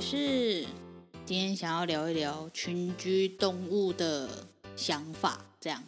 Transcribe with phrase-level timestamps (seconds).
[0.00, 0.64] 是，
[1.26, 4.28] 今天想要聊一聊群居动物的
[4.76, 5.44] 想法。
[5.60, 5.82] 这样，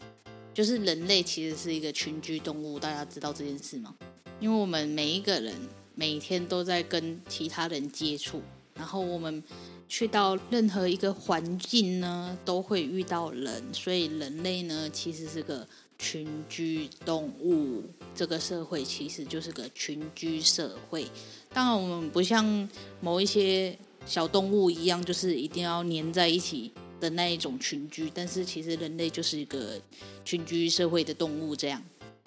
[0.53, 3.95] 就是人类其实是一个群居动物，大家知道这件事吗？
[4.41, 5.55] 因为我们每一个人
[5.95, 8.43] 每天都在跟其他人接触，
[8.75, 9.43] 然后我们
[9.89, 15.67] 去到任何一个环境呢，都会遇到人，所以人类呢，其实是个
[15.99, 17.85] 群居动物。
[18.15, 21.07] 这个社会其实就是个群居社会。
[21.53, 22.69] 当然，我们不像
[23.01, 23.79] 某一些。
[24.07, 29.81] 小动物一样，就是一定要黏在一起的那一种群居，但是其实人类就是一个
[30.25, 31.81] 群居社会的动物这样。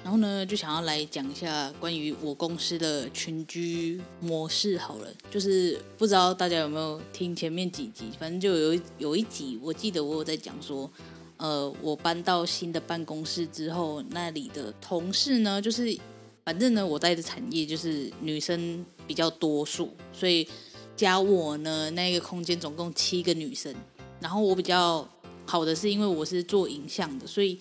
[0.03, 10.91] 然后呢，就想要来讲一下关于我公司的群居模式好了，就是不知道大家有没有听前面几集，反正就有有一集，我记得我有在讲说，
[11.37, 15.97] 呃，我搬到新的办公室之后，那里的同事呢，就是
[16.43, 20.47] 反正呢，我待的产业就是女生比较多数，所以。
[20.95, 23.73] 加我呢，那个空间总共七个女生。
[24.19, 25.05] 然后我比较
[25.45, 27.59] 好的是，因为我是做影像的，所以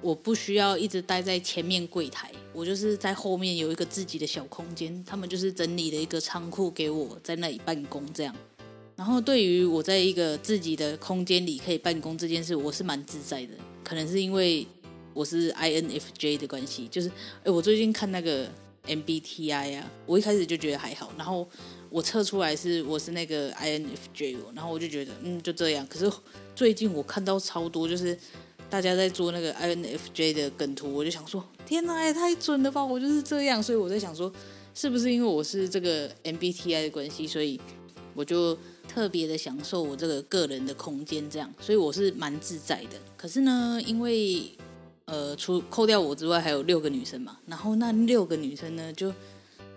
[0.00, 5.04] 我不需要一直待在前面柜台，我就是在后面有一个自己的小空间。
[5.04, 8.34] 他们就是整理了一个仓库给我在那里办公这样。
[8.96, 13.52] 然后对于我在一个自己的空间里可以办公这件事，我是蛮自在的。
[13.84, 14.66] 可能是因为
[15.12, 17.10] 我是 INFJ 的关系，就是
[17.44, 18.50] 哎，我最近看那个
[18.86, 21.46] MBTI 啊，我一开始就觉得还好，然后。
[21.90, 25.86] 我测出来是我是那个 INFJ，然后我就觉得嗯就这样。
[25.86, 26.10] 可是
[26.54, 28.16] 最近我看到超多，就是
[28.68, 32.84] 大家在做那个 INFJ 的梗图，我就想说天哪，也太准了吧！
[32.84, 34.30] 我就是这样，所以我在想说，
[34.74, 37.58] 是不是因为我是这个 MBTI 的关系，所以
[38.14, 38.56] 我就
[38.86, 42.98] 特别的享受我这个个人的空间，这样，所以我是蛮自在的。
[43.16, 44.50] 可是呢，因为
[45.06, 49.12] 呃除扣掉我之外，还有六个女生嘛，然后那六个女生呢就。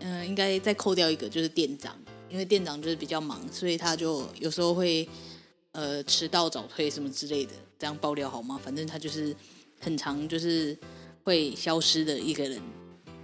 [0.03, 1.95] 嗯、应该再扣掉一个，就是店长，
[2.31, 5.07] 因为店长就是比较忙，所以他就有时候会
[5.73, 8.59] 呃迟到早退什么之类的，这样爆料好吗？
[8.63, 9.35] 反正他就是
[9.79, 10.77] 很常就是
[11.23, 12.61] 会消失的一个人。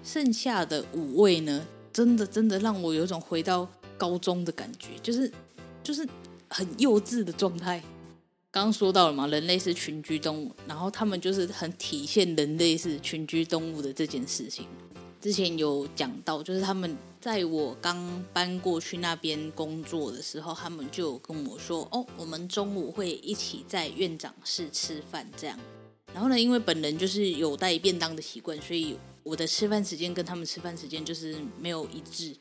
[0.03, 3.67] 剩下的五位呢，真的真的让我有一种回到
[3.97, 5.31] 高中的感觉，就是
[5.81, 6.07] 就是
[6.49, 7.81] 很幼稚的状态。
[8.49, 14.65] 刚刚说到了嘛，人类是群居动物，然后他们就是很体现人类是群居动物的这件事情。
[15.19, 25.59] 之前有讲到，就是他们在我刚搬过去那边工作的时候，他们就有跟我说：“哦，我们中午会一起在院长室吃饭。”这样。
[26.13, 32.35] 然后呢，因为本人就是有带便当的习惯，所以我的吃饭时间跟他们吃饭时间就是没有一致。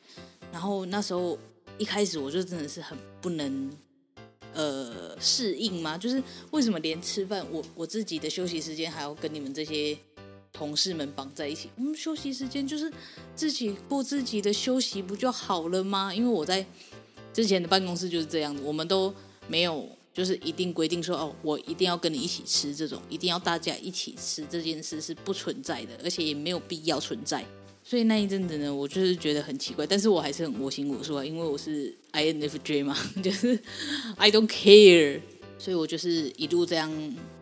[0.53, 1.37] 然后那时候
[1.79, 3.71] 一开始我就真的是很不能
[4.55, 9.97] 呃适应嘛，就是为什么连吃饭我我自己的休息时间还要跟你们这些。
[10.57, 12.91] 同事们绑在一起，我嗯，休息时间就是
[13.35, 16.15] 自己过自己的休息不就好了吗？
[16.15, 16.65] 因为我在
[17.35, 19.13] 之前的办公室就是这样，我们都
[19.49, 27.45] 没有就是一定规定说哦，我一定要跟你一起吃这种，一定要大家一起吃这件事是不存在的，而且也没有必要存在。
[27.85, 33.59] 所以那一阵子呢，我就是觉得很奇怪，但是我还是很我行我素啊，因为我是 INFJ 嘛， 就是
[34.17, 35.21] I don't care，
[35.59, 36.91] 所以我就是一路这样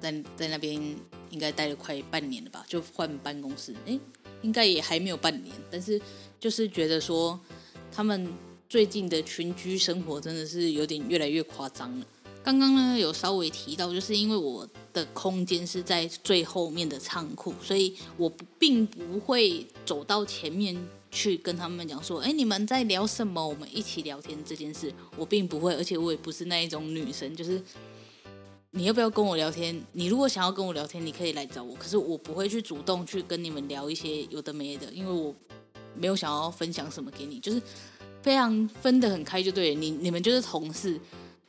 [0.01, 0.97] 在在那边。
[1.35, 3.99] 应该待了快半年了吧，就换办公室，诶，
[4.41, 6.01] 应该也还没有半年，但是
[6.39, 7.39] 就是觉得说，
[7.91, 8.33] 他们
[8.69, 12.07] 最近的群居生活真的是有点越来越夸张了。
[12.45, 20.77] 刚刚呢有稍微提到，就是因为我的空间是在最后面的仓库，所以我并不会走到前面
[21.11, 23.45] 去跟他们讲说，哎，你们在聊什么？
[23.45, 27.61] 我们一起聊天这件事，我并不会，而且我也不是那一种女生，就是
[28.77, 29.81] 你要不要跟我聊天？
[29.93, 35.33] 你如果想要跟我聊天，你可以来找我，可是我不会去主动去跟你们聊一些有的没的，因为我
[35.95, 37.63] 没有想要分享什么给你，就是
[38.21, 41.01] 非常分得很开就对，你你们就是同事。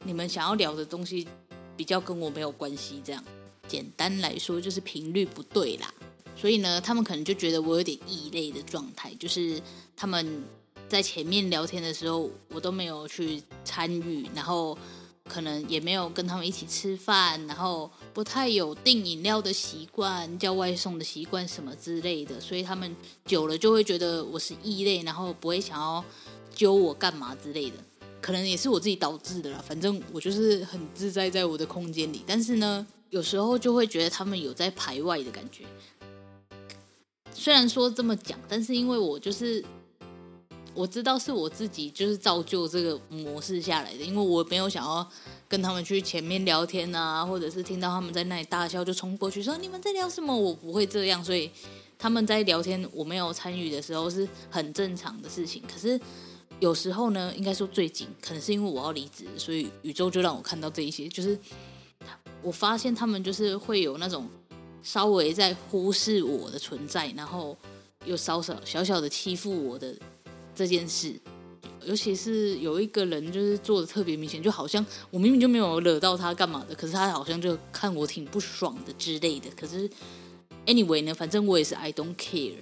[0.03, 1.27] 你们想要聊的东西
[1.75, 3.23] 比较跟我没有关系，这样
[3.67, 5.91] 简单来说就是频率不对啦。
[6.35, 9.59] 所以呢，他们可能就觉得我有点异类的状态，就是
[9.95, 10.43] 他们
[10.87, 14.77] 在前面聊天的时候，我都没有去参与，然后
[15.29, 22.95] 可能也没有跟他们一起吃饭，然后不太有订饮料的习惯、叫外送的习惯什么之类的，所以他们
[23.25, 26.03] 久了就会觉得我是异类，然后不会想要
[26.53, 27.77] 揪我干嘛之类的。
[28.21, 35.63] 可能也是我自己导致的啦，反正我就是很自在在我的空间里，但是呢，有时候就会觉得他们有在排外的感觉。
[37.33, 39.63] 虽然说这么讲，但是因为我就是
[40.75, 45.07] 我知道是我自己就是造就这个模式下来的，因为我没有想要
[45.47, 51.49] 跟他们去前面聊天啊，或者是听到他们在那里大笑就冲过去说你们在聊什么，我不会这样，所以
[51.97, 55.99] 他们在聊天我没有参与的时候是很正常的事情，可是。
[56.61, 61.05] 有时候呢，应该说最近，可能是因为我要离职，所以宇宙就让我看到这一些。
[61.09, 61.37] 就是
[62.41, 64.25] 我发现他们就是会有那种
[64.81, 67.57] 稍微在忽视我的存在，然后
[68.05, 69.93] 又稍稍小小的欺负我的
[70.55, 71.19] 这件事。
[71.85, 79.47] 尤其是有一个人，就是做的特别明显，就好像我明明就没有惹到他干嘛的，可是他好像就看我挺不爽的之类的。
[79.55, 79.87] 可是
[80.65, 82.55] anyway 呢，反正我也是 I don't care。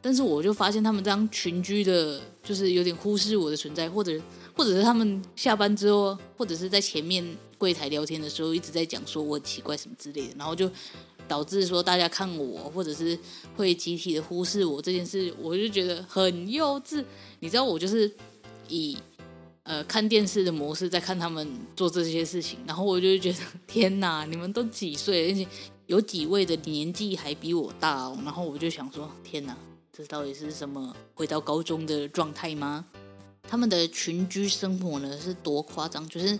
[0.00, 4.16] 但是我就发现他们这样群居的，就是有点忽视我的存在，或者
[4.54, 7.26] 或者是他们下班之后，或者是在前面
[7.58, 10.70] 柜台聊天的时候，一直在讲说我很奇怪什么之类的，然后就
[11.28, 13.16] 导致说大家看我，或者是
[13.56, 17.04] 会集体的忽视我这件事，我就觉得很幼稚。
[17.40, 18.10] 你知道，我就是
[18.68, 18.96] 以
[19.62, 21.46] 呃看电视的模式在看他们
[21.76, 25.46] 做这些事情，然后我就觉得天哪，你们都几岁，而且
[25.86, 29.56] 有几位的年纪还比我大哦，然后我就想说天哪。
[29.92, 30.94] 这到底是什么？
[31.14, 32.86] 回到高中的状态吗？
[33.42, 36.08] 他们的群居生活呢是多夸张？
[36.08, 36.38] 就是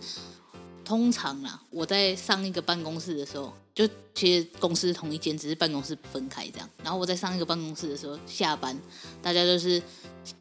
[0.89, 6.71] 通常啊，我在上一个办公室的时候，就其实公司同一间，只是办公室分开这样。
[6.83, 8.75] 然后我在上一个办公室的时候，下班
[9.21, 9.83] 大家就是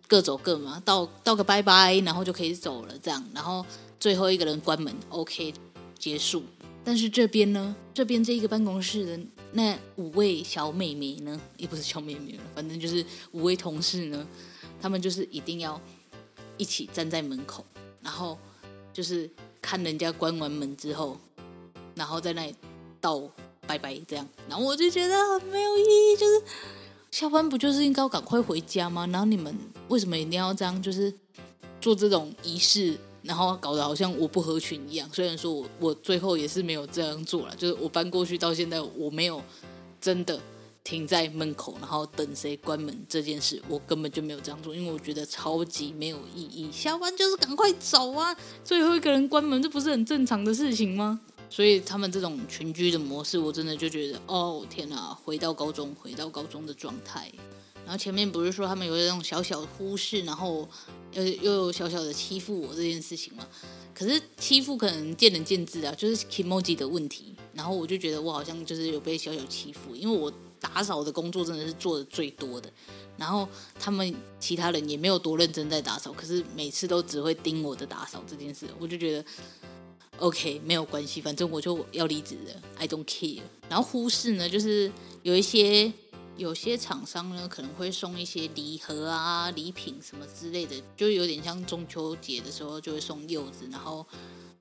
[0.08, 3.22] 各走各嘛，道道个拜拜，然后就可以走了这样。
[3.34, 3.66] 然后
[4.00, 5.54] 最后一个人关门，OK，
[6.00, 6.42] 结束。
[6.82, 9.20] 但是这边呢，这边这一个办公室的。
[9.52, 11.38] 那五位小妹妹呢？
[11.58, 14.26] 也不是小妹妹了，反正就是五位同事呢。
[14.82, 15.82] 他们就是一定要
[16.56, 17.66] 一起站在门口，
[18.02, 18.38] 然后
[18.94, 19.30] 就是
[19.62, 21.18] 看人家关完门之后，
[21.96, 22.56] 然后在那里
[23.02, 23.22] 道
[23.66, 24.28] 拜拜这样。
[24.48, 26.42] 然后我就觉得很没有意义，就是
[27.12, 29.08] 下班不就是应该赶快回家吗？
[29.08, 29.56] 然后你们
[29.88, 30.82] 为什么一定要这样？
[30.82, 31.14] 就是
[31.82, 32.98] 做这种仪式？
[33.24, 39.44] 然后搞得好像我不合群一样，虽然说我我最后也是没有这样做了，就是我搬过去到现在，我没有
[40.00, 40.40] 真的
[40.88, 46.72] 停在门口，然后等谁关门这件事，我根本就没有这样做，因为我觉得超级没有意义。
[46.72, 51.20] 下班就是赶快走啊，最后一个人关门，这不是很正常的事情吗？
[51.50, 57.30] 所以他们这种群居的模式，我真的就觉得，哦天哪，回到高中，回到高中的状态。
[57.84, 60.66] 然后前面不是说他们有那种小小的忽视，然后
[61.12, 63.46] 又又有小小的欺负我这件事情嘛？
[63.94, 67.36] 可是欺负可能见仁见智啊，就是 kimoji 的问题。
[67.54, 72.72] 然后我就觉得我好像就是有被小小欺负，因为我打扫的工作真的是做的最多的。
[73.18, 73.48] 然后
[73.80, 79.26] 他们其他人也没有多认真在打扫，可是每次都只会盯我的打扫这件事，我就觉得
[80.20, 83.42] OK 没有关系，反正我就要离职了，I don't care。
[83.70, 84.92] 然后忽视呢，就是
[85.24, 85.92] 有一些。
[86.38, 94.06] 有些厂商呢，可能会送一些礼盒啊、礼品什么之类的，就有点像中秋节的时候就会送柚子，然后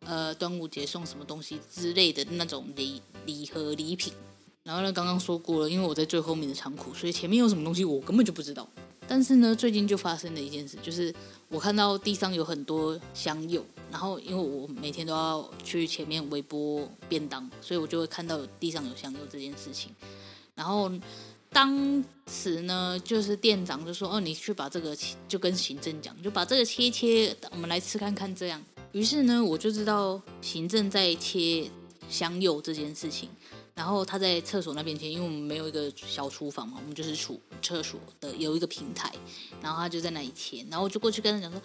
[0.01, 4.11] 呃端午节送什么东西之类的那种礼礼盒礼品。
[4.67, 8.69] 然后呢，刚刚说过了，因为我在最后面的仓库，所以前面有什么东西我根本就不知道。
[9.07, 11.15] 但是呢，最近就发生了一件事，就是
[11.49, 19.93] 我看到地上有很多香柚，然后因为我每天都要去前面微波便当，所以我就会看到地上有香柚这件事情，
[20.55, 20.91] 然后。
[21.49, 24.95] 当时呢，就是店长就说：“哦，你去把这个
[25.27, 31.71] 就跟行政讲，就把这个切切，我们来吃看看。”这样，于是呢，我就知道行政在切
[32.11, 33.31] 香柚这件事情。
[33.77, 39.13] 然后他在厕所那边切，因为我们没有一个小厨房嘛，我们就是厨厕所的有一个平台，
[39.63, 41.61] 然后他就在那里切，然后我就过去跟他讲说：“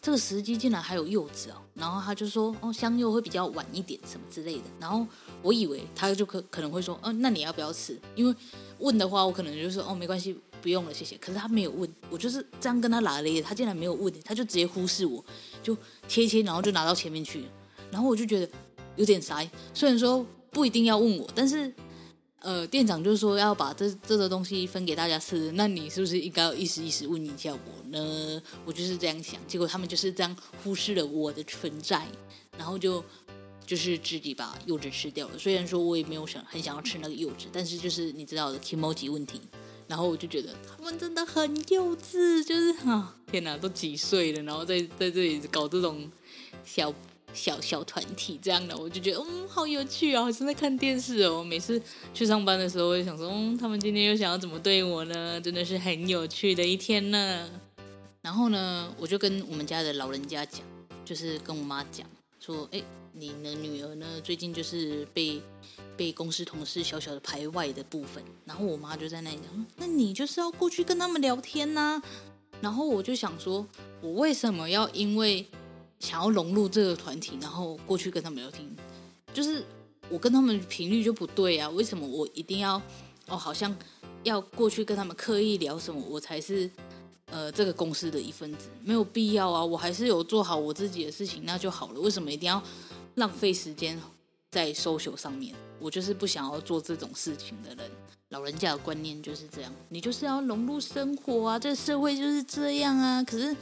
[0.00, 1.56] 这个时机竟然还有柚子哦。
[1.74, 4.64] 然后他就说哦，香柚会比较晚一点什么之类的。
[4.80, 5.06] 然后
[5.42, 8.00] 我以为他就可可能会说，嗯、哦，那你要不要吃？
[8.16, 8.34] 因为
[8.78, 11.18] 问的话，我可能就说哦，没关系，不用了，谢谢。
[11.18, 15.22] 可是他没有问，我就是这样跟他拉了一，他竟然没有问，他就直接忽视我，
[15.62, 15.76] 就
[16.08, 17.44] 切切，然后就拿到前面去。
[17.90, 18.50] 然后我就觉得
[18.96, 21.74] 有点傻，虽然说不一定要问我，但是。
[22.44, 28.42] 呃，店长就说要把这这个东西分给大家吃，那你是不是应该要意思意思问一下我呢？
[28.64, 32.04] 我就是这样想，结果他们就是这样忽视了我的存在，
[32.58, 33.00] 然后就
[33.64, 35.38] 就是自己把柚子吃掉了。
[35.38, 39.40] 虽然说我也没有想很想要吃那个柚子，但是就是你知道的 emoji 问题，
[39.86, 46.10] 然后我就觉得他们真的很幼稚，就是啊，天哪，都几岁了，然后在在这里搞这种
[46.64, 46.92] 小。
[47.34, 51.42] 小小团体这样的，我就觉得嗯，好有趣哦，好像在看电视哦。
[51.42, 51.80] 每次
[52.12, 55.40] 去上班的时候，我就想说，嗯，他们今天又想要怎么对我呢？
[55.40, 57.48] 真的是很有趣的一天呢。
[58.20, 60.60] 然后呢，我就跟我们家的老人家讲，
[61.04, 62.06] 就是跟我妈讲
[62.38, 65.40] 说，哎，你的女儿呢，最近就是被
[65.96, 68.22] 被公司同事小小的排外的部分。
[68.44, 72.00] 然后我妈就在那里讲，那你就是要过去跟他们聊天呐。
[72.60, 73.66] 然后我就想说，
[74.00, 75.46] 我为什么要因为？
[76.02, 78.68] 想要融入这个团体，然后过去跟他们聊天，
[79.32, 79.64] 就是
[80.08, 81.70] 我跟他们频率就不对啊。
[81.70, 82.74] 为什么我一定要
[83.28, 83.36] 哦？
[83.36, 83.72] 好像
[84.24, 86.68] 要过去跟他们刻意聊什么，我才是
[87.26, 89.64] 呃这个公司的一份子，没有必要啊。
[89.64, 92.00] 我还是有做好我自己的事情，那就好了。
[92.00, 92.60] 为什么一定要
[93.14, 93.96] 浪费时间
[94.50, 95.54] 在收手上面？
[95.78, 97.88] 我就是不想要做这种事情的人。
[98.30, 103.22] 老人家的观念就是这样，你就是要融入生活啊，这社会就是这样啊。
[103.22, 103.56] 可是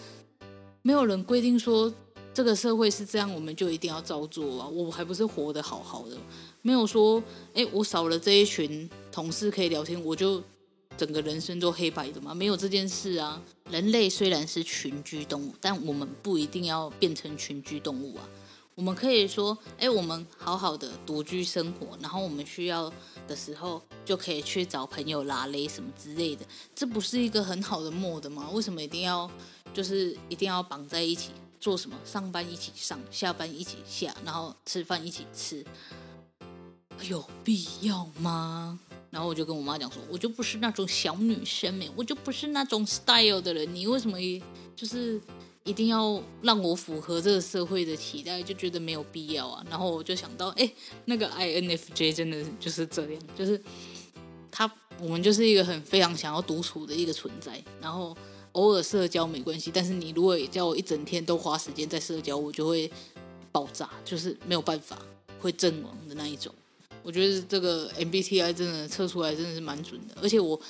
[0.81, 1.93] 没有人规定说。
[2.33, 4.69] 这个社会是这样，我们就一定要照做啊！
[4.69, 6.17] 我还不是活得好好的，
[6.63, 7.23] 没有说，
[7.55, 10.43] 哎，我少了这一群同事可以聊天，我就
[10.97, 12.33] 整个人生都黑白的吗？
[12.33, 13.43] 没有这件事啊！
[13.71, 18.29] 人类虽然是群居动物，但我们不一定要变成群居动物啊。
[18.77, 22.91] 我们可以说，哎，我们好好的独居生活，然后我们需要
[23.27, 28.49] 的时候就可以去找朋友拉勒什么之类的，这不是一个很好的 mode 吗？
[28.53, 29.29] 为什么一定要
[29.75, 31.33] 就是一定要绑在一起？
[31.61, 31.97] 做什么？
[32.05, 35.65] 上班一起上，下班一起下，然后吃饭一起吃，
[37.03, 38.81] 有必要吗？
[39.11, 44.17] 然后我就跟我妈讲说，我就不是那种小女生们，我就不是那种 style 的人，你为什么
[44.75, 45.21] 就是
[45.65, 48.43] 一定要让我符合这个社会的期待？
[48.43, 49.63] 就觉得没有必要啊。
[49.69, 50.73] 然后我就想到，哎，
[51.05, 53.63] 那个 INFJ 真的就是这样，就是
[54.51, 58.17] 他，我们就是一个很非常想要独处的一个存在，然后。
[58.53, 62.91] 偶尔社交没关系，但是你如果叫我一整天都花时间在社交，我就会
[63.53, 64.99] 爆炸，就是没有办法
[65.39, 66.53] 会阵亡的那一种。
[67.03, 70.61] 我觉得这个 MBTI 真的测出来真的是蛮准的，而且我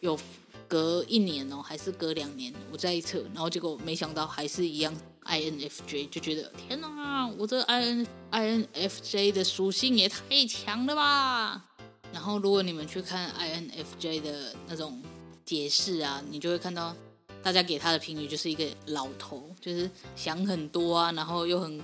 [0.00, 0.18] 有
[0.66, 11.64] 隔一年哦，还是隔两年我再一测，然后结果没想到还是一样 INFJ，就觉得天哪，我这 IN INFJ 的属性也太强了吧！
[12.12, 15.00] 然后如果你们去看 INFJ 的那种
[15.44, 16.94] 解释啊，你就会看到。
[17.42, 21.80] 大家给他的评语就是一个老头，就是想很多啊，然后又很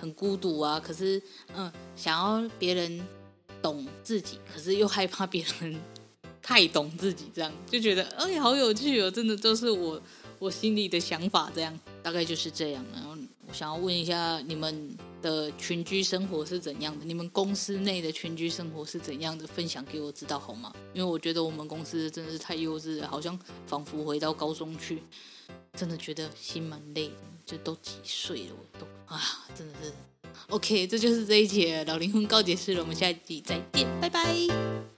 [0.00, 0.78] 很孤独啊。
[0.78, 1.20] 可是，
[1.54, 3.00] 嗯，想要别人
[3.60, 5.76] 懂自己，可是又害怕别人
[6.42, 9.10] 太懂自己，这样就觉得哎，好有趣哦！
[9.10, 10.00] 真的都是我
[10.38, 12.84] 我心里的想法，这样大概就是这样。
[12.92, 14.96] 然后我想要问一下你们。
[15.20, 17.04] 的群居生活是怎样的？
[17.04, 19.46] 你们公司内的群居生活是怎样的？
[19.46, 20.72] 分享给我知道好吗？
[20.92, 25.02] 因为我觉得我们公司真的是太幼稚了，好像仿佛回到高中去，
[25.74, 27.14] 真的觉得心蛮累的。
[27.46, 29.90] 就都几岁了，我都啊，真的是。
[30.50, 34.97] OK，这就是这一节老灵魂告解室了，我们下一集再见，拜拜。